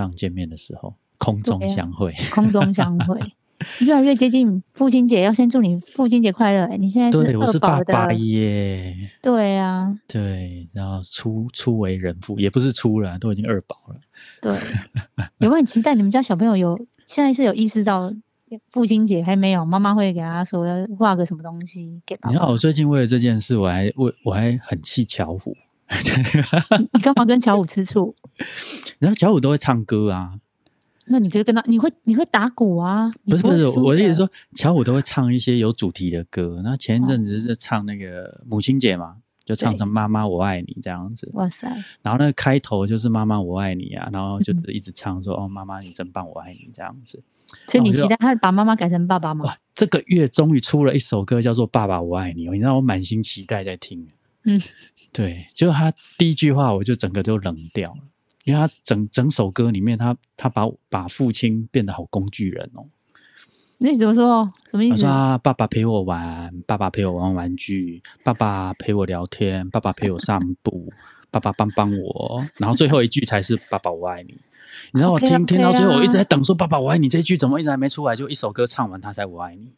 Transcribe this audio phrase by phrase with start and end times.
[0.00, 2.14] 上见面的时候，空中相会。
[2.32, 3.18] 空中相会，
[3.84, 6.64] 越来越接近父亲节，要先祝你父亲节快乐。
[6.64, 8.96] 哎你现在对，我是二宝的，爸爸耶。
[9.20, 13.96] 对啊，对，然后初初为人父，也不是初了，都已经二宝了。
[14.40, 14.52] 对，
[15.38, 16.74] 有没有很期待你们家小朋友有
[17.06, 18.10] 现在是有意识到
[18.70, 19.64] 父亲节还没有？
[19.64, 25.54] 妈妈会给他说要画个什么东西给爸爸你看，我最近为了这件事，我还为我还很气巧虎。
[26.92, 28.14] 你干嘛跟巧虎吃醋？
[28.98, 30.34] 然后巧虎都会唱歌啊，
[31.06, 33.10] 那你可以跟他，你会你会打鼓啊？
[33.24, 36.60] 不是不是，我的意思说，巧虎都会唱一些有主题的歌。
[36.62, 41.28] 然后前一阵子是唱那个母亲节嘛，就唱成“妈妈我爱你”这样子。
[41.32, 41.66] 哇塞，
[42.02, 47.22] 然后那个开头就是“妈妈我爱你”啊，然后嗯就一直唱说“哦，妈妈你真棒，我爱你”这样子。
[47.66, 49.44] 所以你期待他把妈妈改成爸爸吗？
[49.46, 54.06] 哇，这个月终于出了一首歌叫做《爸爸我爱你》哦，你让我满心期待在听。
[54.44, 54.60] 嗯，
[55.12, 57.98] 对，就他第一句话我就整个就冷掉了，
[58.50, 62.84] 因为他整整首歌里面他他把把父亲变得好工具人哦。
[63.78, 64.46] 那你怎么说？
[64.70, 65.08] 什么意思他说？
[65.08, 70.92] 啊，爸爸陪我玩，爸爸陪我玩玩具，爸爸陪我聊天，爸爸陪我散步，
[71.30, 74.34] 爸爸帮帮我，然后最后一句才是“爸爸我爱你”。
[74.92, 78.14] 你知道我听听到最后，我一直啊在等说“爸爸我爱你”这句怎么一直还没出来？
[78.14, 79.72] 就一首歌唱完，他才“我爱你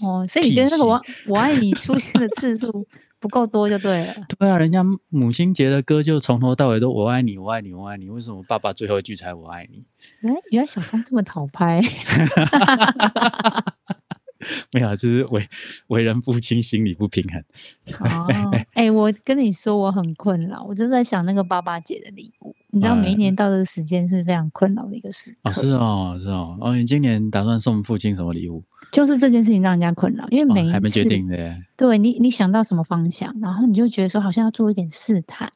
[0.00, 1.02] 哦，所以你觉得那个屁我
[1.34, 2.86] 我爱你出现的次数
[3.22, 4.14] 不够多就对了。”。
[4.38, 9.84] 对啊，人家母亲节的歌就从头到尾都“我爱你，我爱你，我爱你”，为什么爸爸最后一句才“我爱你
[10.20, 11.80] 原来原来小芳这么讨拍，”？
[14.72, 15.48] 没有啊，这是为
[15.88, 17.40] 为人父亲心理不平衡。
[18.00, 18.26] 哦，
[18.74, 22.54] 哎、我跟你说我很困扰，我就在想那个爸爸节的礼物。
[22.74, 26.56] 你知道，每一年到这个时间是非常困扰的一个时刻，哦，是哦，是哦。
[26.60, 28.62] 哦，你今年打算送父亲什么礼物？
[28.90, 31.56] 就是这件事情让人家困扰，因为哦每一次、还没决定的。
[31.76, 35.50] 对你你想到什么方向，然后你就觉得说好像要做一点试探，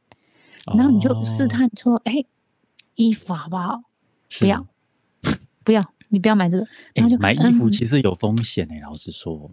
[0.76, 2.24] 然后你就试哦探说，哎、
[2.94, 3.80] 衣服好不好？
[4.40, 4.66] 不要，
[5.64, 9.50] 不要，你不要买这个，然后就、欸买衣服嗯其实有风险诶、老实说，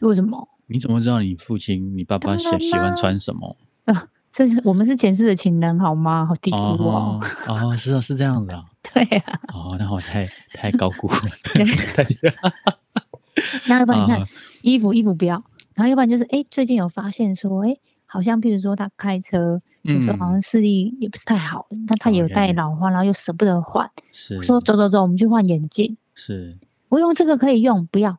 [0.00, 0.48] 为什么？
[0.66, 3.56] 你怎么知道你父亲、你爸爸喜喜欢穿什么？
[3.86, 6.26] 啊，这是我们是前世的情人好吗？
[6.26, 7.18] 好低估哦。
[7.46, 8.64] 哦哦，是啊，是这样子啊。
[8.92, 11.16] 对啊，哦，那我太太高估了
[13.68, 14.26] 那要不然你看、啊
[14.62, 15.36] 衣服衣服不要，
[15.74, 17.76] 然后要不然就是哎，最近有发现说哎，
[18.06, 19.60] 好像譬如说他开车，
[19.94, 25.96] 有时候好像视力也不是太好，但他也有嗯 OK 带老花，然后又舍不得换，是说走走走，我们去换眼镜。
[26.14, 26.58] 是。
[26.88, 28.18] 我用这个可以用，不要，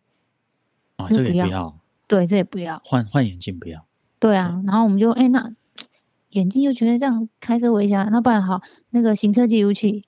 [0.98, 1.80] 哦，这个也不不要。
[2.08, 3.86] 对，这也不要，换换眼镜，不要。
[4.20, 4.62] 对啊。
[4.66, 5.52] 然后我们就哎，那
[6.30, 10.06] 眼镜又觉得这样开车危险，那不然好，那个行车记录器，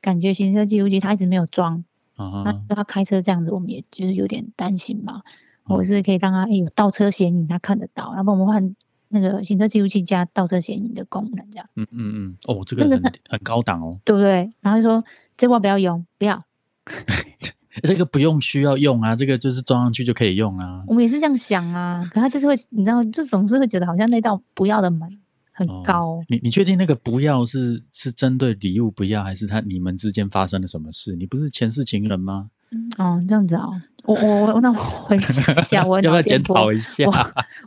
[0.00, 1.84] 感觉行车记录器他一直没有装，
[2.16, 5.22] 那他开车这样子，我们也就是有点担心嘛，
[5.64, 8.76] 我是可以让他诶有倒车显影，他看得到，要不然我们换
[9.08, 14.50] 那个行车记录器加倒车显影的功能，这样嗯嗯嗯，哦，这个那个很很高档哦，对不对？
[14.60, 15.04] 然后就说
[15.36, 16.42] 这波不要用，不要，
[17.82, 20.84] 这个不用需要用啊，这个就是装上去就可以用啊。
[20.86, 25.08] 我们也是这样想啊，可他就是会，你知道，就总是会觉得好像那道不要的门
[25.52, 31.14] 很哦高，你你确定那个不要是是针对礼物不要，还是他你们之间发生了什么事？
[31.16, 32.50] 你不是前世情人吗？
[32.98, 33.70] 哦，这样子哦，
[34.04, 37.04] 我我我那我回想一下， 我要不要检讨一下？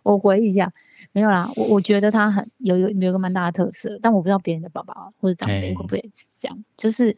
[0.04, 0.70] 我我回忆一下，
[1.12, 7.18] 没有啦，我我觉得他很有一个有一个蛮大的特色，但我不知道别人的爸爸或者长辈哎会不会是这样，就是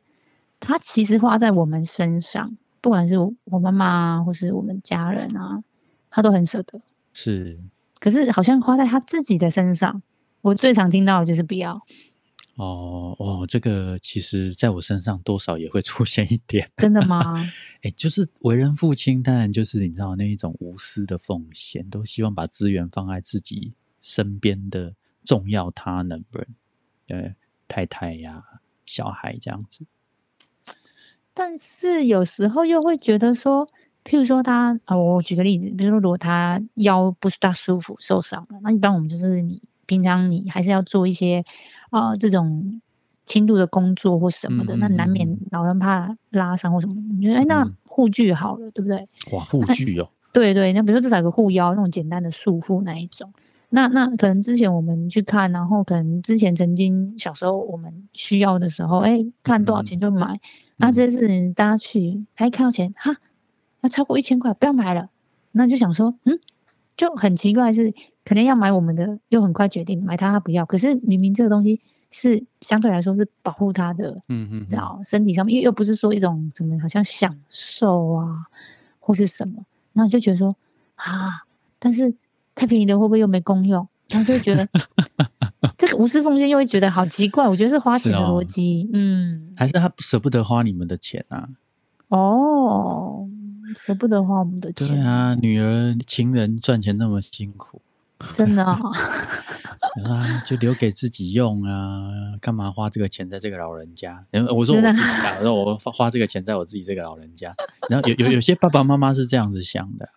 [0.60, 5.64] 他其实花在我们身上，不管是我我妈妈啊，或是我们家人啊，
[6.10, 6.80] 他都很舍得。
[7.14, 7.60] 是
[8.00, 10.02] 可是好像花在他自己的身上，
[10.42, 11.74] 我最常听到的就是不要，
[12.56, 16.70] 哦哦，这个其实在我身上多少也会出现一点。
[16.78, 17.36] 真的吗？
[17.84, 24.94] 哎，就是为人父亲，当然就是你知道那一种无私的奉献，都希望把资源放在自己身边的
[25.24, 26.48] 重要他人人，
[27.08, 27.36] 呃，
[27.68, 28.44] 太太呀、
[28.86, 29.86] 小孩这样子。
[31.34, 33.68] 但是有时候又会觉得说，
[34.04, 41.44] 譬如说他啊、我举个例子，比如说如果他腰不是大舒服受伤了，那一般我们就是你平常你还是要做一些
[41.92, 42.82] 啊、这种
[43.26, 49.08] 轻度的工作或什么的，那难免嗯老人怕拉伤或什么，你觉得哎，那嗯护具好了，对不对？
[49.32, 53.32] 哇，护具哦， 对对，那比如说至少有个护腰那种简单的束缚那一种。
[53.70, 60.40] 那那可能之前我们去看，然后可能之前曾经小时候我们需要的时候，哎，看多少钱就买。
[60.78, 63.16] 那这次大家去，还看到钱，哈，
[63.82, 65.10] 要超过一千块，不要买了。
[65.52, 66.40] 那就想说，嗯，
[66.96, 67.94] 就很奇怪是，
[68.24, 70.66] 可能要买我们的，又很快决定买它，他不要。
[70.66, 71.80] 可是明明这个东西
[72.10, 78.46] 是相对来说是保护他的，嗯嗯，知道身体上面，又又不是说一种什么好像享受啊，
[79.00, 80.56] 或是什么，然后就觉得说
[80.96, 81.44] 啊，
[81.78, 82.14] 但是
[82.60, 83.88] 太便宜的会不会又没功用？
[84.10, 84.68] 然后就会觉得
[85.78, 88.90] 这个无私奉献又会觉得好奇怪，我觉得是花钱的逻辑。
[88.92, 91.48] 嗯，还是他舍不得花你们的钱啊？
[92.10, 93.26] 哦，
[93.76, 97.82] 舍不得花我们的钱，对啊，女儿情人赚钱那么辛苦，
[98.34, 98.78] 真的啊，
[100.04, 104.26] 啊，就留给自己用啊，干嘛花这个钱在这个老人家？
[104.32, 107.56] 然后我说我自己啊，我说我花花这个钱在我自己这个老人家。
[107.88, 110.10] 然后有有有些爸爸妈妈是这样子想的，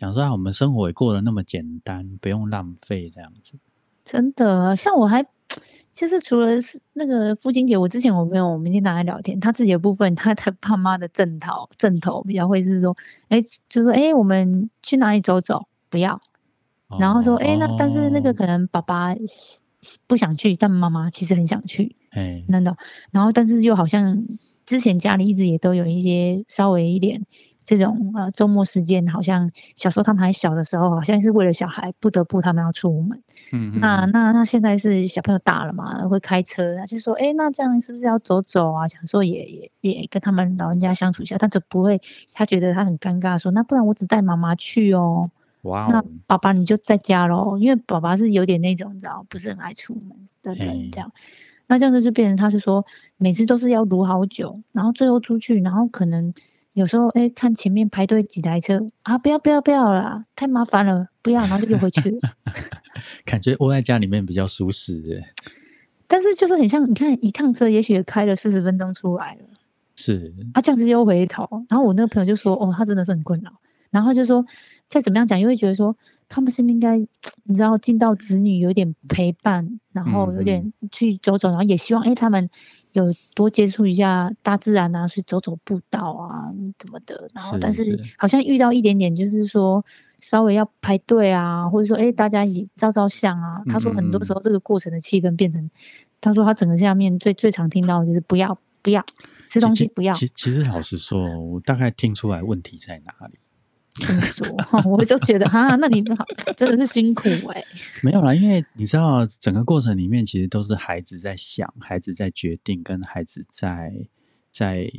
[0.00, 3.52] 想说啊，我们生活也过得那么简单，不用浪费这样子。
[4.02, 4.74] 真的。
[4.74, 5.22] 像我还
[5.92, 12.96] 其实除了是那个父亲节，我之前我朋友我们经常在聊天，他自己的部分，他的爸妈的正头正头比较会是说，
[13.28, 13.38] 哎，
[13.68, 15.66] 就说哎，我们去哪里走走？
[15.90, 16.18] 不要，
[16.98, 19.14] 然后说，哎、那但是那个哦可能爸爸
[20.06, 22.74] 不想去，但妈妈其实很想去，哎，真的。
[23.10, 24.24] 然后但是又好像
[24.64, 27.20] 之前家里一直也都有一些稍微一点
[27.76, 33.16] 这种呃周末时间，好像小时候他们还小的时候，好像是为了小孩不得不他们要出门。
[33.52, 38.86] 嗯嗯那那那现在是小朋友大了嘛，会开车，他就说，哎，那这样是不是要走走啊？
[38.88, 39.44] 想说也
[39.80, 42.00] 也也跟他们老人家相处一下，但就不会，
[42.32, 45.30] 他觉得他很尴尬，说那不然我只带妈妈去哦。
[45.62, 51.12] 那哇那，爸爸你就在家喽，因为爸爸是有点那种你知道，不是很爱出门的嘿人，这样。
[51.66, 52.84] 那这样子就变成他就说，
[53.16, 56.32] 每次都是要撸好久，然后最后出去，然后可能
[56.72, 62.10] 有时候哎看前面排队几台车啊，不要不要不要啦，太麻烦了，不要，然后就又回去。
[62.10, 62.18] 了。
[63.24, 65.22] 感觉窝在家里面比较舒适的，
[66.06, 69.40] 但是就是很像，你看一趟车也许也开了四十分钟出来了，
[69.96, 70.32] 是。
[70.54, 73.50] 啊，这样子又回头，然后我那个朋友就说，哦，他真的是很困扰，
[73.90, 74.44] 然后就说
[74.88, 75.96] 再怎么样讲，又会觉得说
[76.28, 76.96] 他们是不是应该，
[77.44, 82.48] 你知道尽到子女有点陪伴，然后有点去走走，然后也希望哎他们
[82.92, 89.84] 有多接触一下大自然啊，去走走步道啊怎么的，然后但是是好像遇到一点点就是说
[90.20, 95.70] 稍微要排队啊，或者说哎大家一起照照相啊，他说很多时候这个过程的气氛变成，
[96.20, 99.04] 他说他整个下面最最常听到的就是不要不要
[99.48, 100.12] 吃东西不要。
[100.14, 103.38] 其其实老实说，我大概听出来问题在哪里。
[104.20, 104.46] 说，
[104.88, 106.24] 我就觉得哈，那你们好
[106.56, 107.62] 真的是辛苦哎、
[108.02, 113.92] 没有啦，因为你知道，整个过程里面其实都是孩子在想，孩子在决定，跟孩子在
[114.50, 114.90] 在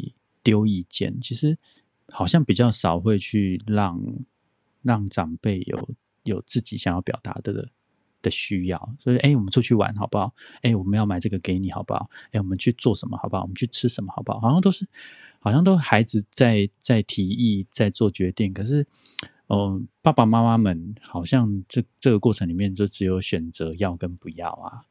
[0.43, 1.19] 丢意见。
[1.21, 1.57] 其实
[2.09, 3.99] 好像比较少会去让
[4.81, 5.89] 让长辈有
[6.23, 7.69] 有自己想要表达的
[8.21, 8.95] 的需要。
[8.99, 10.33] 所以，哎，我们出去玩好不好？
[10.61, 12.09] 哎，我们要买这个给你好不好？
[12.31, 13.43] 哎，我们去做什么好不好？
[13.43, 14.39] 我们去吃什么好不好？
[14.41, 14.85] 好像都是
[15.41, 18.87] 好像都孩子在在提议，在做决定，可是。
[19.47, 24.87] 哦，爸爸妈妈们好像这这个过程里面就只有选择要跟不要啊，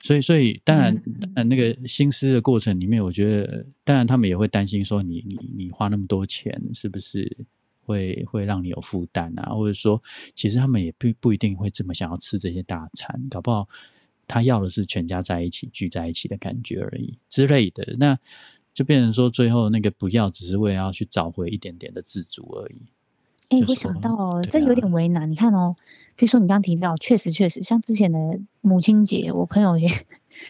[0.00, 0.98] 所以所以当然，
[1.34, 7.30] 呃，那个心思的过程里面，我觉得当然他们也会担心说你你你花那么多钱是不是
[7.82, 10.02] 会会让你有负担啊，或者说
[10.34, 13.68] 其实他们也不不一定会这么想要吃这些大餐，搞不好
[14.26, 18.18] 他要的是全家在一起聚在一起的感觉而已之类的，那
[18.74, 22.76] 就变成说最后那个不要只是为了要去找回一点点的自主而已。
[23.50, 25.30] 哎、我想到哦，对这有啊点为难。
[25.30, 25.70] 你看哦，
[26.16, 29.86] 比如说你刚刚提到，确实确实，像之前的母亲节，我朋友也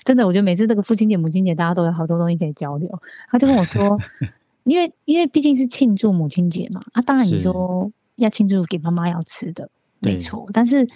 [0.05, 2.89] 真的，我觉得每次这个父亲节、母亲节，大家都有好多东西可以交流。
[3.29, 3.99] 他就跟我说，
[4.63, 9.69] 因为因为毕竟是庆祝母亲节嘛，啊，当然你说要庆祝给妈妈要吃的，
[9.99, 10.49] 没错。
[10.53, 10.89] 但是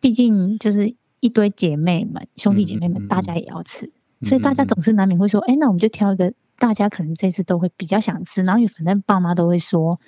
[0.00, 3.88] 毕竟就是一堆姐妹们、兄弟姐妹们，嗯嗯嗯大家也要吃，
[4.22, 6.34] 所以大家总是难免会说，哎，那我们就挑一个
[6.64, 10.00] 大家可能这次都会比较想吃，然后因为反正爸妈都会说，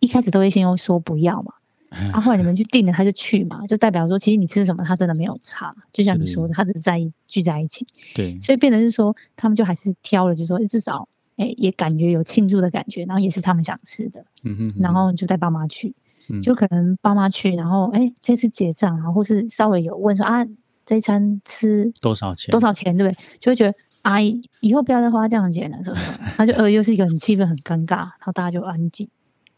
[0.00, 1.54] 一开始都会先用说不要嘛。
[2.12, 5.72] 啊，后来你们去定了，他就去嘛，就代表说，其实你吃什么，他真的没有差。
[5.92, 15.94] 就像你是说的，他只是在意聚在一起，对，所以变成是说，他们就还是挑了，就说至少，哎，也感觉有庆祝的感觉，然后也是他们想吃的，嗯哼哼然后就带爸妈去，
[16.28, 20.44] 嗯就可能爸妈去，然后哎，这次结账然后，或是稍微有问说啊，
[20.84, 22.50] 这一餐吃多少钱？
[22.50, 23.18] 多少钱，对不对？
[23.38, 26.06] 就会觉得阿姨以后不要再花这样的钱了，是不是？
[26.36, 29.08] 他就呃，又是一个很气氛很尴尬，然后大家就安静。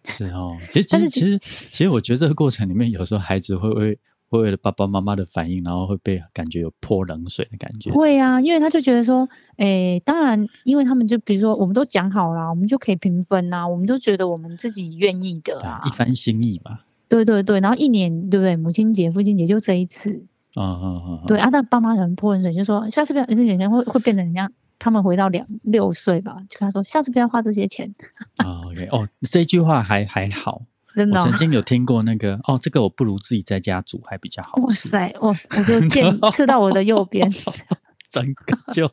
[0.05, 7.93] 是哦，其实其实其实其实我觉得这个过程里面，有时候孩子会为会为了爸爸妈妈的反应，然后会被感觉有泼冷水的感觉。
[7.93, 16.81] 会啊，因为他就觉得说，诶，当然，因为他们就比如说，我们都讲好了，我们就可以平分呐、我们都觉得我们自己愿意的一番心意嘛。
[17.09, 18.57] 对对对，然后一年对不对？
[18.57, 20.25] 母亲节、父亲节就这一次，
[20.57, 27.95] 嗯嗯嗯，对啊，但爸妈可能泼冷水，就说下次不要，而且可能会会变成人家他们回到两六岁吧，就跟他说，下次不要花这些钱，
[28.37, 30.63] 啊，OK，哦，这句话还还好。
[30.95, 34.63] 真的哦、我曾经有听过那个，哦，这个我不如自己在家煮还比较好吃。
[34.67, 37.27] 哇塞，我我就见 刺到我的右边，
[38.13, 38.87] 整个就，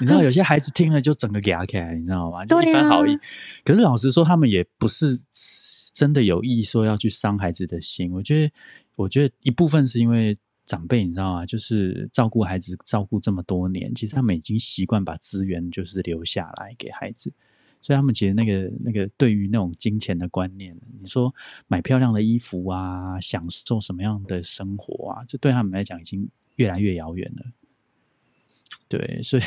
[0.00, 2.44] 你知道，有些孩子听了就整个牙起来，你知道吗？
[2.46, 3.12] 就对一番好意。
[3.16, 3.20] 啊
[3.64, 5.18] 可是老实说，他们也不是
[5.92, 8.12] 真的有意说要去伤孩子的心。
[8.12, 8.52] 我觉得，
[8.94, 11.46] 我觉得一部分是因为长辈，你知道吗？
[11.46, 17.32] 就是照顾孩子照顾这么多年，其实他们已经习惯把资源就是留下来给孩子，
[17.80, 21.34] 所以他们其实那个那个对于那种金钱的观念，你说
[21.66, 27.46] 买漂亮的衣服啊，享受什么样的生活啊，这对他们来讲已经越来越遥远了。
[28.88, 29.42] 对，所以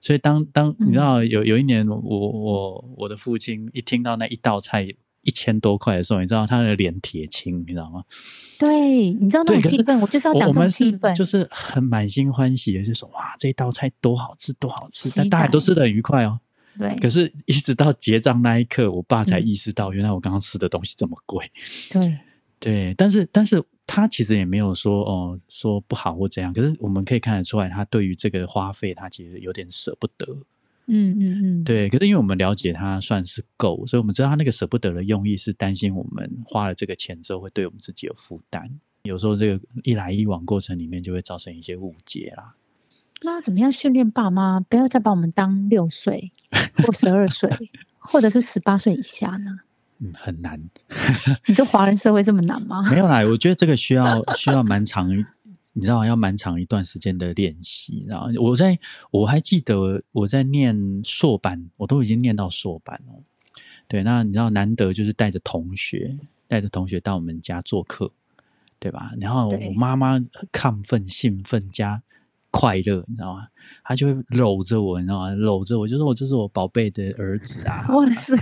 [0.00, 4.86] 所以当当你知道有有一年，我我我的父亲一听到那一道菜
[5.22, 8.04] 一千多块的时候，你知道他的脸铁青，你知道吗？
[8.58, 16.40] 对，你知道那种气氛，我就是要讲这种气氛，就是很满心欢喜的，就说哇，这一道菜多好吃，多好吃，但大家都吃的很愉快哦。
[16.78, 21.44] 对，可是一直到结账那一刻，我爸才意识到，原来我刚刚吃的东西这么贵。
[21.90, 22.18] 对
[22.60, 23.62] 对，但是但是。
[23.84, 30.24] 他其实也没有说哦，说不好或怎样，可是我们可以看得出来，他对于这个花费，他其实有点舍不得。
[30.86, 31.88] 嗯嗯嗯，对。
[31.88, 38.70] 可是因为我们了解他算是够，所以我们知道他那个舍不得的用意是担心我们花了这个钱之后会对我们自己有负担。
[39.04, 42.54] 有时候这个一来一往过程里面就会造成一些误解啦。
[43.22, 46.32] 那怎么样训练爸妈不要再把我们当六岁
[46.84, 47.48] 或十二岁，
[47.98, 49.60] 或者是十八岁以下呢？
[50.00, 50.60] 嗯，很难。
[51.46, 52.82] 你说华人社会这么难吗？
[52.90, 55.08] 没有啦，我觉得这个需要需要蛮长，
[55.72, 58.04] 你知道，要蛮长一段时间的练习。
[58.06, 58.78] 然后我在
[59.10, 63.22] 我还记得我在念硕班，我都已经念到硕班哦。
[63.88, 68.10] 对，那你知道，难得就是带着同学，带着同学到我们家做客，
[68.78, 69.12] 对吧？
[69.20, 70.18] 然后我妈妈
[70.50, 72.02] 亢奋、兴奋加
[72.52, 73.48] 快乐，你知道吗？
[73.82, 75.30] 他就会搂着我，你知道吗？
[75.30, 77.84] 搂着我，就说我这是我宝贝的儿子啊！
[77.96, 78.36] 哇塞！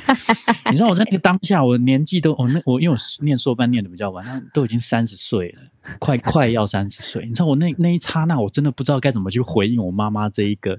[0.71, 5.63] 你知道我在那个当下，我年纪都，我那我因为我念硕班念的比较晚，那都已经三十岁了，
[5.99, 7.25] 快快要三十岁。
[7.25, 10.79] 你知道我那那一刹那，我真的不知道该怎么去回应我妈妈这一个。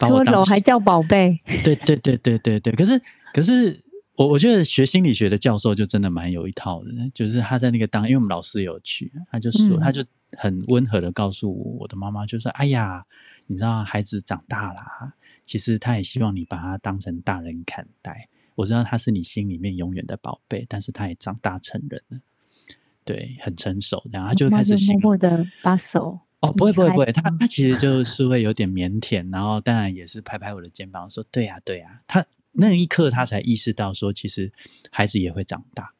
[0.00, 1.40] 说搂还叫宝贝？
[1.64, 2.72] 对对对对对对。
[2.72, 3.00] 可是
[3.32, 3.80] 可是，
[4.16, 10.02] 我我觉得学心理学的教授就真的蛮有一套的，就是他在那个当，因为我们老师有去，他就说，他就
[10.38, 13.04] 很温和的告诉我，我的妈妈就说：“哎呀。”
[13.48, 15.12] 你知道孩子长大啦，
[15.44, 18.28] 其实他也希望你把他当成大人看待。
[18.54, 22.20] 我知道他是你心里面永远的宝贝，但是他也长大成人了，
[23.04, 24.02] 对，很成熟。
[24.10, 34.50] 然后他就开始默默的把手哦，不会不会不会，他他其实就是会有点腼腆，然后当然也是拍拍我的肩膀说：“对呀对呀。”他那一刻他才意识到说，其实
[34.90, 35.92] 孩子也会长大。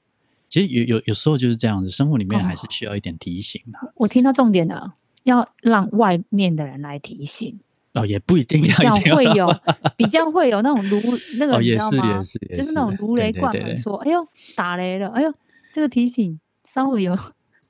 [0.52, 3.78] 其实有有有时候就是这样子，生活里面还是需要一点提醒的。
[3.94, 4.97] 我听到重点了。
[5.25, 7.61] 要让外面的人来提醒
[7.94, 9.47] 哦，也不一定要会有
[9.97, 11.00] 比较会有那种如
[11.38, 12.21] 那个，你知道吗？
[12.52, 15.06] 就是那种如雷贯耳说：“哎呦，打雷了！
[15.11, 15.32] 哎呦，
[15.73, 17.16] 这个提醒稍微有。”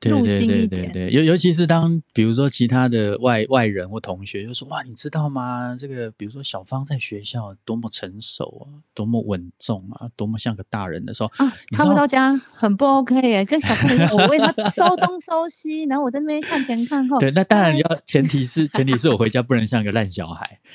[0.03, 5.77] 对对对对对，尤尤其是当比如说其他的外外人或同学就说哇，你知道吗？
[5.79, 17.21] 这个比如说小芳在学校多么成熟啊，多么稳重啊，多么像个大人的时候啊，他回到家很不 OK 耶，跟小朋友 我为他收东收西，然后我在那边看前看后。
[17.21, 20.59] 对，那当然要前提是 前提是我回家不能像个烂小孩。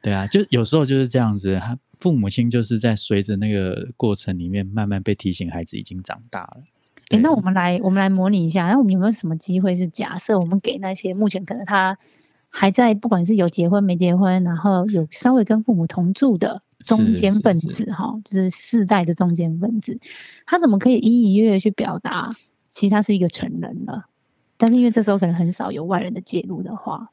[0.00, 1.76] 对啊，就有时候就是这样子，他。
[1.98, 6.62] 父母亲就是在随着那个过程里面，慢慢被提醒，孩子已经长大了。
[7.08, 11.98] 哎，那我们来，我们来模拟一下，那我们有没有什么机会是假设我们给那些目前可能他
[12.48, 19.98] 还在，不管是有结婚没结婚，然后有稍微跟父母同住的中间分子，哈，就是世代的中间分子，
[20.46, 22.36] 他怎么可以隐隐约约去表达，
[22.68, 24.06] 其实他是一个成人了，
[24.56, 27.10] 但是因为这时候可能很少有外人的介入的话。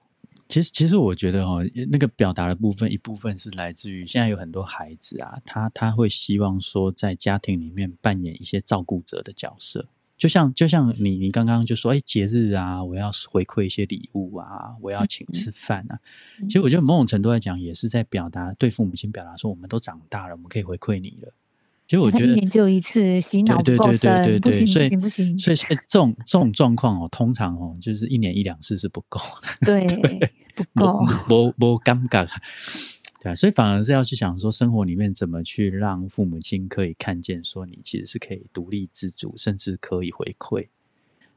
[0.48, 16.00] 其实，其实我觉得哈，那个表达的部分，一部分是来自于现在有很多孩子啊，他他会希望说，在家庭里面扮演一些照顾者的角色，就像就像你你刚刚就说，哎，节日啊，我要回馈一些礼物啊，我要请吃饭啊。
[16.48, 21.34] 其实我觉得某种程度来讲，也是在表达对父母亲表达说，我们都长大了，我们可以回馈你了。
[21.88, 25.40] 其实我觉得一年就一次洗脑不够深，不行不行不行。
[25.40, 29.20] 所以这种这种状况哦，通常哦，就是一年一两次是不够
[29.62, 29.66] 的。
[29.66, 29.86] 对，
[30.56, 32.28] 不够，不不尴尬。
[33.22, 40.68] 对啊，所以反而是要去想说，生活里面怎么去让父母亲可以看见，说你其实是可以独立自主，甚至可以回馈。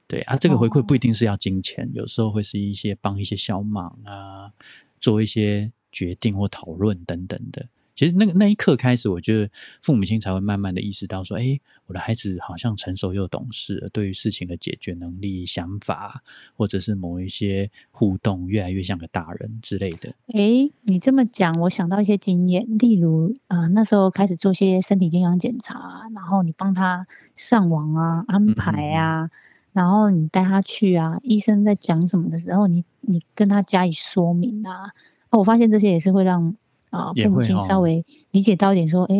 [0.06, 4.50] 对啊，这个回馈不一定是要金钱，有时候会是一些帮一些小忙啊，
[4.98, 7.68] 做一些决定或讨论等等的。
[7.98, 9.50] 其实那个那一刻开始，我觉得
[9.82, 16.22] 父母亲才会慢慢的意识到说，哎，我的孩子好像成熟又懂事，对于事情的解决能力、想法，
[16.54, 20.14] 或者是某一些互动，越来越像个大人之类的。
[20.28, 29.28] 哎，你这么讲，我想到一些经验，例如啊，那时候开始做些身体健康检查，然后你帮他上网啊、安排啊，
[29.72, 34.92] 然后你带他去啊，医生在讲什么的时候，你你跟他加以说明啊，
[35.30, 36.54] 我发现这些也是会让。
[36.90, 39.16] 啊，父母亲稍微理解到一点，说，哎，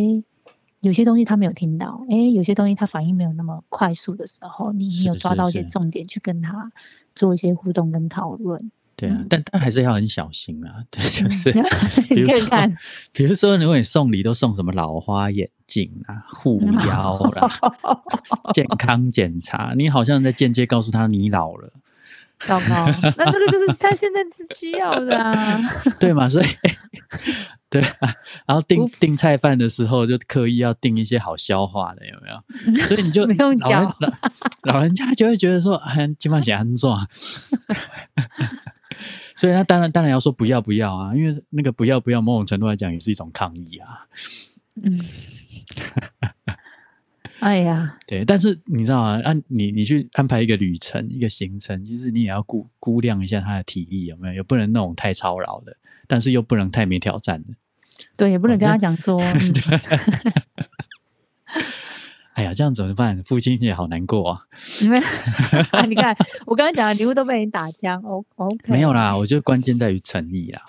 [0.81, 6.71] 有些东西他没有听到，哎，有些东西他反应没有那么快速的时候，你你有抓到一些重点去跟他
[7.15, 8.71] 做一些互动跟讨论。
[8.97, 10.83] 对啊，但但还是要很小心啊。
[10.91, 11.53] 对， 就是
[12.11, 12.77] 你看看，
[13.13, 17.49] 比如说，如果你送礼都送什么老花眼镜啊、护 腰啦、
[18.53, 21.73] 健康检查，你好像在间接告诉他你老了。
[22.41, 25.61] 糟糕， 那这个就是他现在是需要的啊。
[25.99, 26.29] 对嘛？
[26.29, 26.47] 所以
[27.71, 28.15] 对啊，
[28.47, 32.87] 然后订订菜饭的时候就刻意要订一些好消化的，有没有？
[32.87, 33.95] 所以你就不用讲，
[34.63, 35.81] 老人家就会觉得说，
[36.19, 37.07] 今晚写安坐。
[39.37, 44.07] 所以他当然当然要说不要不要啊，因为那个不要不要，某种程度来讲也是一种抗议啊。
[44.83, 44.99] 嗯，
[47.41, 55.77] 哎呀，对，但是你知道啊，按你你去安排一个旅程一个行程，其实你也要估估量一下他的体力有没有，也不能那种太操劳的，
[56.07, 57.55] 但是又不能太没挑战的。
[58.17, 59.21] 对，也不能跟他讲说。
[62.35, 63.21] 哎呀，这样怎么办？
[63.25, 64.47] 父亲也好难过啊！
[64.81, 65.01] 因为
[65.89, 66.17] 你看，
[66.47, 68.01] 我刚刚讲的礼物都被你打枪。
[68.03, 70.63] O OK，没有啦，我觉得关键在于诚意啦。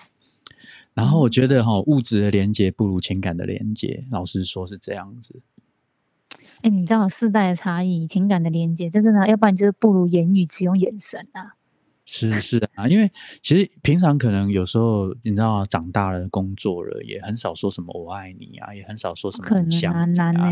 [0.94, 5.40] 然后我觉得哈，物质的连接不如情感的连接，老实说是这样子。
[6.62, 11.54] 哎，你知道世代的差异，情感的连接，真正的，要不然就是不如言语，只用眼神啊。
[12.12, 13.08] 是是啊，因为
[13.40, 20.50] 其实平常可能有时候你知道，长大了工作了，也很少说什么我爱你啊，也很少说什么想难啊。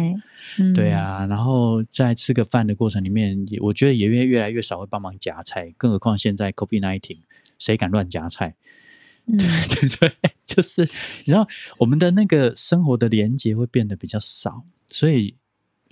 [0.58, 7.18] 嗯，对啊，然后在吃个饭的过程里面，我觉得也越越来越少会帮忙夹菜，更何况现在 COVID nineteen，
[7.58, 8.54] 谁敢乱夹菜？
[9.26, 10.12] 嗯，对对，
[10.46, 11.44] 就是你知道，
[11.78, 15.34] 我们的那个生活的连接会变得比较少，所以。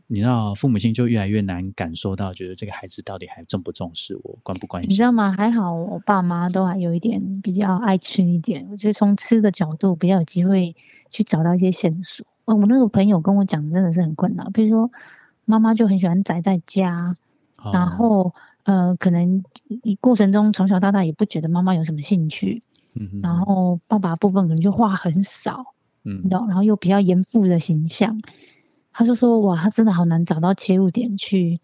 [0.09, 4.91] 你知道，父母亲就越来越难感受到，觉得这个孩子到底还重不重视我，关不关心？
[4.91, 5.33] 你知道吗？
[5.33, 10.75] 还好我爸妈都还有一点比较爱吃一点，我觉得从吃的角度比较有机会
[11.11, 12.25] 去找到一些线索。
[12.45, 14.49] 哦，我那个朋友跟我讲，真的是很困难。
[14.53, 14.91] 比如说，
[15.45, 17.17] 妈妈就很喜欢宅在家，
[17.73, 19.43] 然后呃，可能
[20.01, 22.63] 过程中从小到大也不觉得妈妈有什么兴趣，
[22.95, 28.21] 嗯，然后爸爸部分可能就话很少，嗯，然后又比较严父的形象。
[28.99, 31.61] 他就说：“哇，他真的好难找到切入点去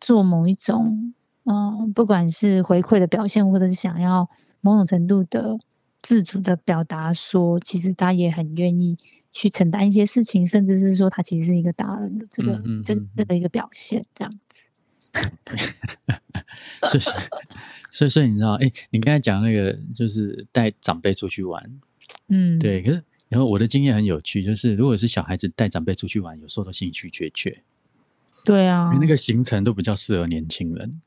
[0.00, 5.58] 做某一种，嗯，不管是回馈的表现，或者是想要某种程度的
[6.00, 8.96] 自主的表达，说其实他也很愿意
[9.32, 14.70] 去承担一些事情，甚至是说他其实是一个大人的这个这这个一个表现，这样子。
[16.88, 17.00] 所以，
[17.90, 21.80] 所以，所以你知道，哎，你刚才讲那个就是带长辈出去玩，
[22.28, 27.62] 嗯，对，可是。”然后我的经验很有趣，就是如果是小孩子带长辈出去玩，有时候都兴趣缺缺。
[28.44, 31.00] 对啊，因为那个行程都比较适合年轻人。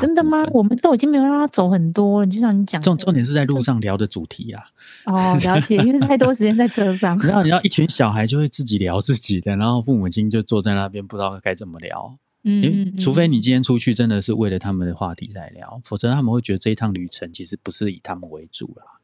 [0.00, 0.44] 真的吗？
[0.50, 4.62] 我们都已经没有让他走很多了，就像你讲，重重点是在路上聊的主题啊。
[5.06, 7.16] 哦，了解，因为太多时间在车上。
[7.24, 12.18] 然后你要一群小孩就会自己聊自己的，然后父母亲就坐在那边不知道该怎么聊。
[12.42, 18.97] 嗯，除非你今天出去真的是为了他们的话题在聊，否则他们会觉得这一趟旅程其实不是以他们为主了。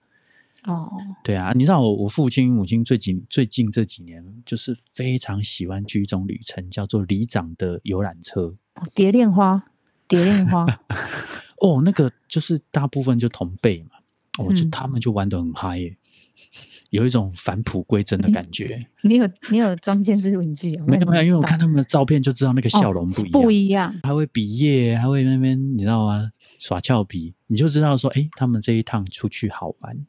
[0.67, 0.91] 哦，
[1.23, 8.55] 对啊，你知道我我父亲母亲最近最近这几年就是非常喜欢去一种旅程，叫做里长的游览车。
[8.95, 9.63] 蝶恋花，
[10.09, 10.67] 蝶恋花。
[11.61, 13.91] 哦，那个就是大部分就同辈嘛，
[14.39, 15.97] 哦，就他们就玩的很嗨耶，
[16.91, 18.87] 有一种返璞归真的感觉。
[19.05, 20.77] 你有你有装监视录影机？
[20.87, 26.31] 没有没有，因为我看他们的照片就知道那个笑容不一样，不一样，还会比耶，还会那边你知道吗？
[26.59, 30.07] 耍俏皮，你就知道说，哎，他们这一趟出去好玩。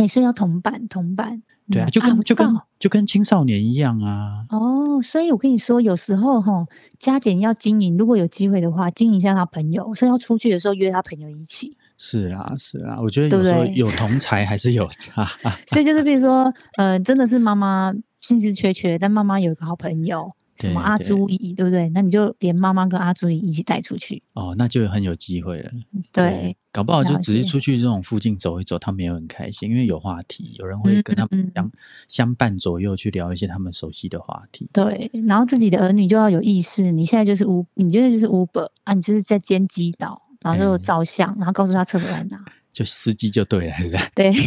[0.00, 4.46] 哎，所以要同伴，同伴，对啊，就跟就跟就跟青少年一样啊。
[4.48, 6.64] 哦，所以我跟你说，有时候哈，
[6.98, 11.76] 加减要经营，如果有机会的话，经营一下他朋友，所以要出去的时候约他朋友一起。
[11.98, 15.28] 是啊，是啊，我觉得有时候有同才还是有差。
[15.66, 20.32] 所以就是，比如说，呃，真的是妈妈兴致缺缺，但妈妈有一个好朋友。
[20.60, 21.88] 什么阿朱姨，对不对？
[21.90, 25.70] 那你就连妈妈跟阿朱姨一起带出去哦，那就很有机会了。
[26.12, 31.72] 对，搞不好就只是出去这种附近走一走，他们也很开心，因为有话题，有人会跟他们相
[32.08, 34.68] 相伴左右去聊一些他们熟悉的话题。
[34.72, 44.00] 对，然后自己的儿女就要有意识，你现在就是乌，你现在就是 Uber 啊，你就是在兼机岛，然后就照相，然后告诉他厕所在哪，就司机就对了，是吧？
[44.14, 44.32] 对。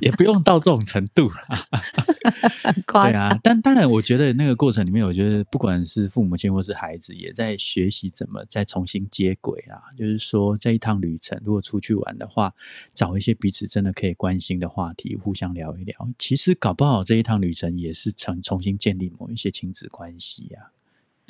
[0.00, 1.28] 也不用到这种程度，
[2.86, 3.38] 对啊。
[3.42, 9.80] 但当然，我觉得那个过程里面，我觉得不管是父母亲或是孩子，也在学习怎么再重新接轨啊。
[9.96, 12.52] 就是说，这一趟旅程，如果出去玩的话，
[12.94, 16.08] 找一些彼此真的可以关心的话题，互相聊一聊。
[16.18, 20.72] 其实搞不好这一趟旅程也是重重新建立某一些亲子关系啊。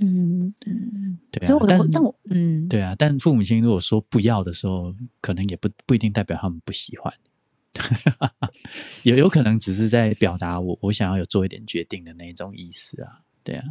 [0.03, 1.57] 嗯嗯，对啊。
[1.69, 2.95] 但但我嗯，对啊。
[2.99, 7.13] 但父母亲如果说不要的时候，可能也不不一定代表他们不喜欢。
[9.05, 13.65] 有有可能只是在表达我我想要有做一点决定的那种意思啊，对啊。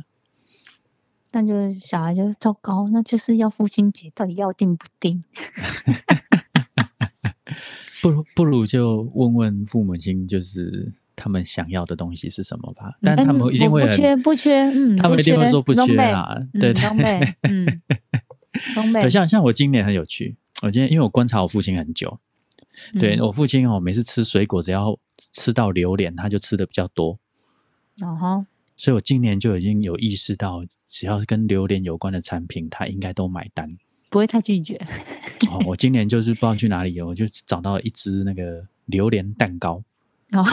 [1.32, 5.22] 但就是小孩就糟糕，那就是要父亲节到底要定不定？
[8.02, 12.98] 不如不如就问问父母亲，就是他们想要的东西是什么吧。
[13.04, 17.82] 但他们一定会不缺不缺，嗯，他们一定会说不缺啦，对对对， 嗯，
[18.94, 22.20] 对，像像我今年很有趣，我今天因为我观察我父亲很久，
[23.00, 24.98] 对我父亲哦，每次吃水果只要
[25.34, 27.20] 吃到榴莲，他就吃的比较多，
[28.02, 28.46] 哦哈。
[28.78, 33.78] 所以我今年就已经有意识到，只要跟榴莲有关的产品，他应该都买单，
[34.10, 34.80] 不会太拒绝。
[35.52, 39.84] 哦，我今年就是不知道去哪里，我就找到一只那个榴莲蛋糕。
[40.32, 40.46] 哦，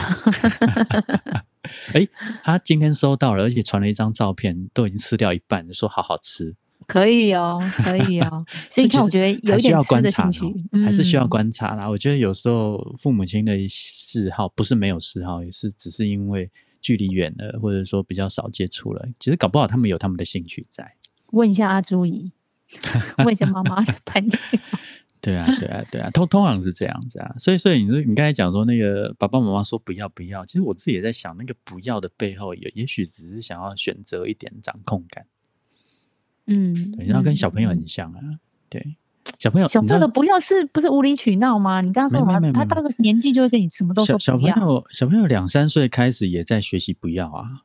[1.93, 2.05] 哎，
[2.43, 6.55] 他今天收到了，而且传了一张照片，都已经吃掉一半，说好好吃。
[6.87, 8.45] 可以哦，可以哦。
[8.71, 10.43] 所以，我觉得有点吃的兴趣，
[10.83, 11.89] 还是需要观察啦。
[11.89, 16.49] 我觉得有时候父母亲的嗜好不是没有嗜好，也是只是因为。
[16.79, 20.93] 距离远了，或者说比较少接触了，其实搞不好他们有他们的兴趣在。
[21.31, 22.31] 问一下阿朱姨，
[23.25, 24.37] 问一下妈妈的朋友。
[25.19, 27.33] 对啊，对啊，对啊，通通常是这样子啊。
[27.37, 35.25] 所以，所以你说你刚才讲说那个爸爸妈妈说不要不要，其实我自己也在想，那个不要的背后，也也许只是想要选择一点掌控感。
[36.47, 38.19] 嗯，对，然后跟小朋友很像啊，
[38.69, 38.97] 对。
[39.37, 41.81] 小朋友，小朋友的不要是不是无理取闹吗？
[41.81, 42.51] 你刚刚说什么？
[42.53, 47.63] 他到那个年纪就会跟你什么都说小朋友，小朋友两三岁开始也在学习不要啊。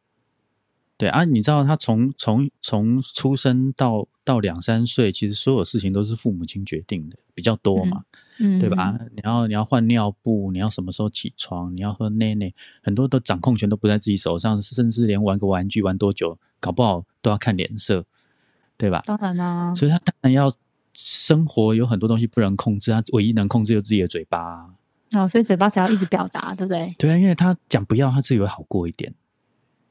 [0.99, 8.03] 对啊，你知道他从从从出生到到两三岁，其实所有事情都是父母亲决定的，比较多嘛，
[8.41, 8.99] 嗯，对吧？
[9.15, 18.05] 你要你要换尿布，你要什么时候起床，你要喝奶奶，很多的掌控权都不在自己手上，甚至连玩个玩具玩多久，搞不好都要看脸色，
[18.83, 19.03] 对吧？
[19.07, 20.53] 当然啦，所以他当然要。
[20.95, 24.69] 生活有很多东西不能控制，他唯一能控制就自己的嘴巴。
[25.13, 26.95] 哦，所以嘴巴才要一直表达，对不对？
[26.99, 29.15] 对啊，因为他讲不要，他自己会好过一点，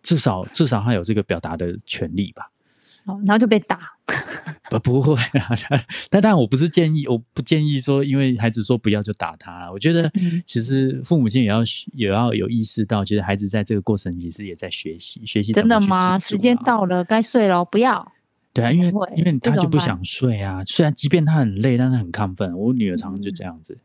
[0.03, 2.51] 至少至少他有这个表达的权利吧。
[3.05, 3.79] 哦，然后就被打。
[4.69, 5.49] 不不会啊，
[6.11, 9.71] 但但我不是建议，我不建议说，因为孩子说不要就打他了。
[9.71, 10.09] 我觉得
[10.45, 15.51] 其实父母亲也要也要有意识到，其实孩子在这个过程其实也在学习学习。
[15.51, 16.19] 真的吗？
[16.19, 18.11] 时间到了，该睡了，不要。
[18.53, 20.63] 对啊，因为因为他就不想睡啊。
[20.65, 22.57] 虽然即便他很累，但是很亢奋。
[22.57, 23.77] 我女儿常常就这样子，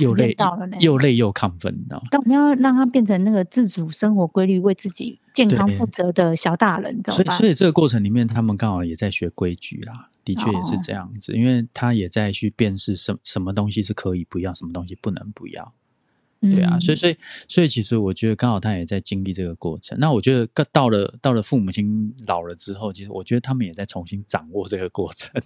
[0.00, 0.36] 又累
[0.80, 2.06] 又累又亢奋，你知道吗？
[2.10, 10.10] 但我们要让他变成那个自主生活规律、为自己健康负责的小大人，知道所以，所以这个过程里面，他们刚好也在学规矩啦。
[10.24, 15.74] 的确也是这样子，因为他也在去辨识什什么东西是可以不要，什么东西不能不要。
[16.50, 17.16] 对啊，所以所以
[17.48, 19.96] 所以，其实我觉得刚好他也在经历这个过程。
[20.00, 25.42] 那我觉得到了到了父母亲老了之后，其实我觉得他们也在重新掌握这个过程，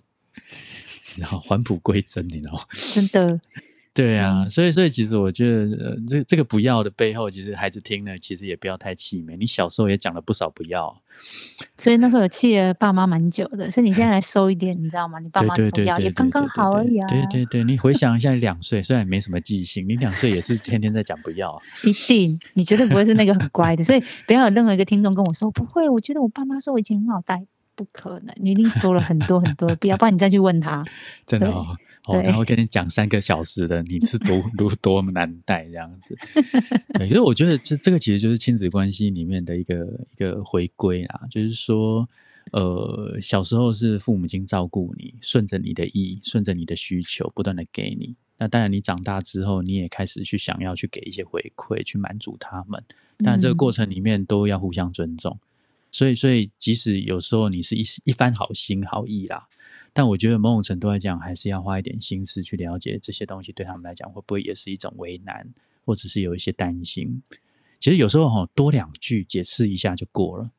[1.19, 2.61] 然后返璞归真，你知道吗？
[2.93, 3.41] 真的。
[3.95, 9.37] 对啊，所以所以其实我觉得，这这个不要的背后，其实孩子听了，其实也不要太气馁。
[9.37, 11.03] 你小时候也讲了不少不要，
[11.77, 13.69] 所以那时候有气了爸妈蛮久的。
[13.71, 15.19] 所以你现在来收一点，你知道吗？
[15.19, 17.09] 你爸妈不要也刚刚好而已啊。
[17.09, 21.61] 对对对，你回想一下，两岁虽然没什么记性，你两岁也是天天在讲不要。
[21.85, 23.83] 一定，你绝对不会是那个很乖的。
[23.83, 30.85] 所以不要有任何一个听众跟我说不会，我觉得我爸妈说我以前很好带，不可能，你一定说了很多很多，不要，不然你再去问他。
[31.27, 31.77] 真的哦。
[32.07, 36.17] 哦，然后跟你讲三个小时的，你是多 多多么难带这样子。
[36.95, 42.09] 对， 所以我觉得这这个其实就是亲子关系里面的一个一个回归啦，就是说，
[42.53, 48.15] 呃，小时候是父母亲照顾你，顺着你的意，顺着你的需求，不断的给你。
[48.39, 52.83] 那当然，你长大之后，你也开始去想要去给一些回馈，去满足他们。
[53.19, 55.39] 但这个过程里面都要互相尊重。
[55.91, 59.49] 所以，所以即使有时候你是一一番好心好意啦。
[59.93, 65.47] 但我觉得某种程度来讲，还是要花一点心思去了解这些东西，对他们来讲会不会也是一种为难，
[65.85, 67.23] 或者是有一些担心。
[67.81, 70.51] 其实有时候哈，多两句解释一下就过了。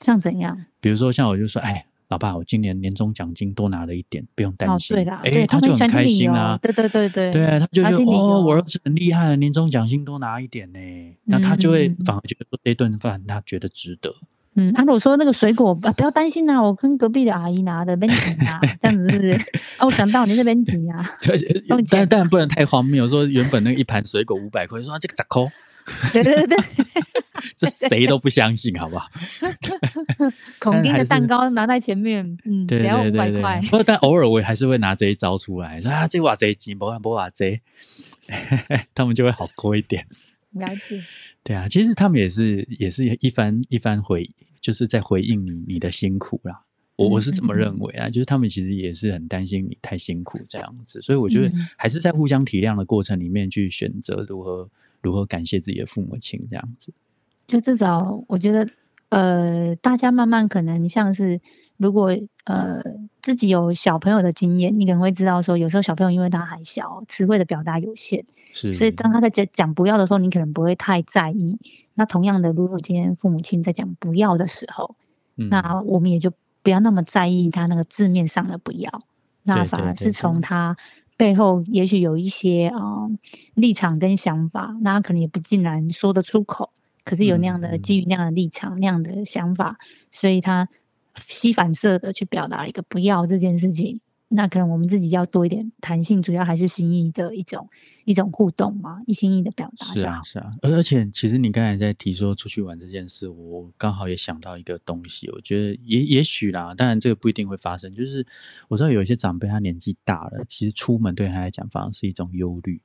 [0.00, 0.66] 像怎样？
[0.80, 4.94] 比如说像我就说，哎，老爸，我今年年终奖金多拿了一点，不用担心。
[4.94, 6.56] 对啦，哎，他就很开心啊。
[6.56, 10.78] 对对对对，对啊，他就觉得哦，我儿子很厉害，年终奖金多拿一点呢，
[11.24, 14.10] 那他就会反而觉得说这顿饭他觉得值得。
[14.10, 14.26] 嗯，
[14.74, 19.32] 啊，我说那个水果啊，不要担心呐，我跟隔壁的阿姨拿的边挤啊，这样子是不是？
[19.78, 21.00] 啊，我想到你那边挤啊，
[21.90, 23.06] 但但不能太荒谬。
[23.06, 25.48] 说原本那一盘水果五百块，说这个咋抠？
[26.12, 26.56] 对对对，
[27.56, 29.08] 这谁都不相信，好不好？
[30.60, 33.58] 孔丁的蛋糕拿在前面，嗯，只要五百块。
[33.62, 37.62] 不过但偶尔我还是会拿这一招出来，说啊，这瓦贼挤，不玩不瓦贼，
[38.94, 40.04] 他们就会好过一点。
[40.52, 41.02] 了解。
[41.42, 44.28] 对啊，其实他们也是也是一番一番回。
[44.60, 46.64] 就是在回应你你的辛苦啦，
[46.96, 54.68] 我我是这么认为啊，就是他们其实也是很担心你太辛苦这样子，所以我觉得还是在互相体谅的过程里面去选择如何
[55.00, 56.92] 如何感谢自己的父母亲这样子。
[57.46, 58.68] 就至少我觉得，
[59.10, 61.40] 呃，大家慢慢可能像是，
[61.76, 62.10] 如果
[62.44, 62.82] 呃
[63.22, 68.26] 自己有小朋友的经验，你可能会知道说，有时候小朋友因为他还小，词汇的表达有限，
[68.60, 71.58] 是，所以当他在讲讲不要的时候，你可能不会太在意。
[71.94, 74.96] 那同样的，如果今天父母亲在讲不要的时候，
[75.36, 79.02] 那我们也就不要那么在意他那个字面上的不要，
[79.44, 80.76] 那反而是从他
[81.16, 83.08] 背后也许有一些啊
[83.54, 86.70] 立场跟想法，那他可能也不尽然说得出口。
[87.04, 89.78] 可是有那样的基于那样的立场、那样的想法，
[90.10, 90.68] 所以他
[91.26, 93.98] 吸反射的去表达一个不要这件事情。
[94.28, 97.68] 那可能我们自己要多一点弹性，主要还是心意的一种
[98.04, 99.86] 一种互动嘛，一心意的表达。
[99.86, 100.52] 是啊，是啊。
[100.62, 107.94] 而而且，其实你刚才在提说出去玩这件事，我刚好也想到一个东西，我觉得也也许啦，当然这个不一定会发生。
[107.94, 108.26] 就是
[108.68, 112.80] 我知道有一些长辈他年纪大了，其实出门对他来讲反而是一种忧虑。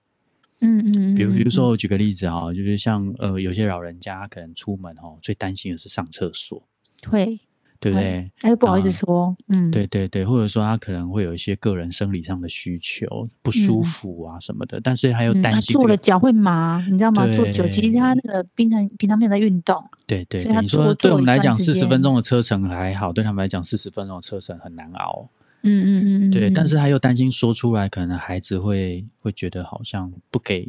[0.66, 6.64] 嗯嗯，比如比如说，我举个例子哈，就是像呃，有些老人家可能出门哦，最担心的是上厕所，
[7.10, 7.38] 会，
[7.84, 8.32] 对不对？
[8.40, 17.28] 哎，不好意思说，嗯，对对对，或者说他可能会有一些个人生理上的需求，不舒服啊什么的，但是他又担心坐了脚会麻，你知道吗？
[17.34, 25.28] 坐久，其实他那个平常平常没有在运动，对对，你说对我们来讲四十分钟的车程还好，对他们来讲四十分钟的车程很难熬。
[25.66, 30.68] 嗯嗯嗯，对，但是他又担心说出来，可能孩子会会觉得好像不给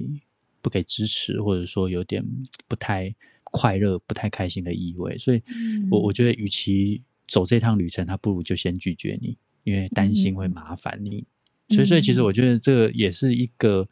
[0.63, 2.25] 不给支持，或者说有点
[2.69, 3.15] 不太
[3.55, 5.17] 快乐、不太开心的意味。
[5.17, 5.41] 所以，
[5.89, 11.25] 我我觉得，与其走这趟旅程，他不如就先拒绝你，因为担心会麻烦你。
[11.69, 13.89] 所以，所以其实我觉得这个也是一个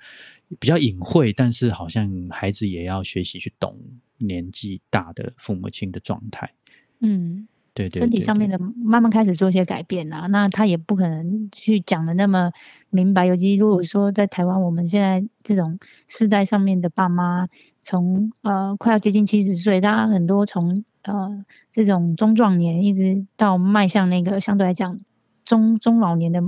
[0.59, 3.79] 比较隐晦，但是好像孩子也要学习去懂
[4.19, 6.53] 年纪大的父母亲的状态。
[6.99, 7.47] 嗯。
[7.75, 12.53] 对对，身体上面的慢慢开始做一些改变啊，那他也不可能去讲的那么
[12.91, 13.25] 明白。
[13.25, 17.49] 尤其如果说在台湾，我们现在这种世代上面的爸妈，
[17.83, 24.99] 从呃快要接近七十岁，大家很多从呃这种中壮年一直到迈向那个相对来讲
[25.45, 26.41] 中中老年的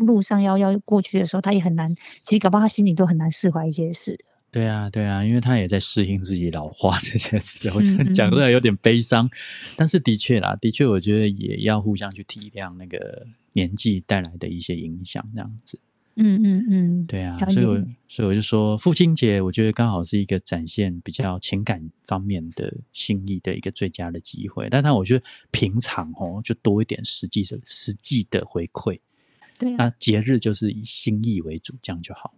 [0.00, 4.16] 路上要要过去的时候，他也很难，其实搞不好他心里都很难释怀一些事。
[4.52, 9.28] 对啊，对啊，因为他也在适应自己老化这件事，我讲出来有点悲伤，
[9.76, 15.78] 但是的确啦，的确，我觉得也要互相去体谅那个年纪带来的一些影响，这样子。
[16.16, 28.98] 嗯嗯嗯，对啊，所以我所以我就说，父亲节我觉得刚好是一个展现比较情感方面的心意的一个最佳的机会，但但我觉得平常哦，就多一点实际的实际的回馈。
[29.58, 32.34] 对，那节日就是以心意为主，这样就好。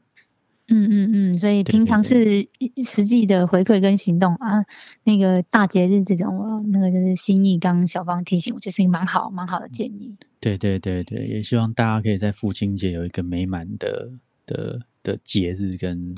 [0.70, 2.46] 嗯嗯嗯，所以平常是
[2.84, 4.64] 实际的回馈跟行动啊，
[5.04, 6.28] 那个大节日这种，
[6.70, 7.58] 那个就是心意。
[7.58, 10.16] 刚小芳提醒，我觉得是一个蛮好蛮好的建议。
[10.40, 14.10] 对对对对，也希望大家可以在父亲节有一个美满的
[14.46, 16.14] 的的节日，跟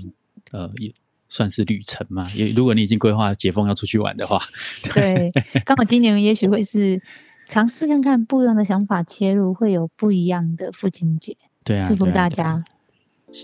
[0.52, 0.92] 呃也
[1.28, 2.26] 算是旅程嘛。
[2.36, 4.40] 也如果你已经规划解封要出去玩的话，
[4.94, 5.32] 对，
[5.64, 7.00] 刚好今年也许会是
[7.46, 11.36] 尝试看看不一样的想法切入，会有不一样的父亲节。
[11.64, 12.64] 对啊，祝福大家。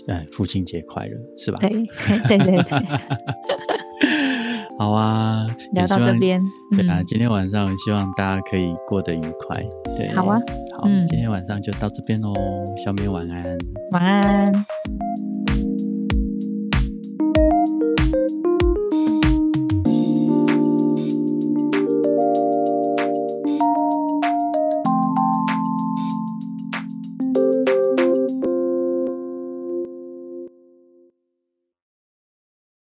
[0.07, 1.59] 哎，父亲节快乐，是吧？
[1.59, 1.69] 对，
[2.27, 3.76] 对 对对。
[4.79, 6.41] 好啊，聊到这边，
[6.75, 9.63] 对啊，今天晚上希望大家可以过得愉快。
[9.95, 10.39] 对，好啊，
[10.77, 12.33] 好，今天晚上就到这边喽，
[12.77, 13.57] 小美晚安，
[13.91, 14.53] 晚安。